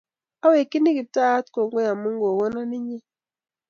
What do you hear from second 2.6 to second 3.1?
inye.